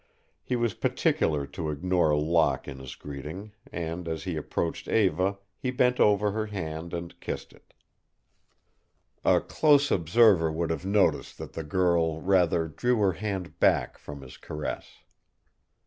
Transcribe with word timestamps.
He 0.41 0.55
was 0.55 0.73
particular 0.73 1.45
to 1.45 1.69
ignore 1.69 2.17
Locke 2.17 2.67
in 2.67 2.79
his 2.79 2.95
greeting, 2.95 3.51
and 3.71 4.07
as 4.07 4.23
he 4.23 4.35
approached 4.35 4.87
Eva 4.87 5.37
he 5.59 5.69
bent 5.69 5.99
over 5.99 6.31
her 6.31 6.47
hand 6.47 6.91
and 6.91 7.19
kissed 7.19 7.53
it. 7.53 7.75
A 9.23 9.39
close 9.39 9.91
observer 9.91 10.51
would 10.51 10.71
have 10.71 10.87
noticed 10.87 11.37
that 11.37 11.53
the 11.53 11.63
girl 11.63 12.19
rather 12.19 12.67
drew 12.67 12.97
her 12.97 13.11
hand 13.11 13.59
back 13.59 13.99
from 13.99 14.23
his 14.23 14.37
caress. 14.37 15.03